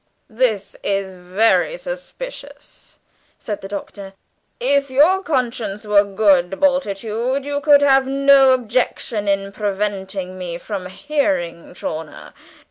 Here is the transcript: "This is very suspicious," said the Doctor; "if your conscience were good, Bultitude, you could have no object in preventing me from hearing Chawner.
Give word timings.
"This 0.31 0.75
is 0.83 1.13
very 1.13 1.77
suspicious," 1.77 2.97
said 3.37 3.61
the 3.61 3.67
Doctor; 3.67 4.13
"if 4.59 4.89
your 4.89 5.21
conscience 5.21 5.85
were 5.85 6.03
good, 6.03 6.59
Bultitude, 6.59 7.45
you 7.45 7.61
could 7.61 7.83
have 7.83 8.07
no 8.07 8.53
object 8.53 9.11
in 9.11 9.51
preventing 9.51 10.39
me 10.39 10.57
from 10.57 10.87
hearing 10.87 11.75
Chawner. 11.75 12.33